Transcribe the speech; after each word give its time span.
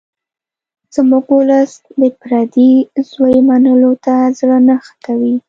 زموږ 0.95 1.25
ولس 1.37 1.71
د 1.99 2.01
پردي 2.21 2.71
زوی 3.09 3.37
منلو 3.47 3.93
ته 4.05 4.15
زړه 4.39 4.57
نه 4.67 4.75
ښه 4.85 4.93
کوي 5.05 5.35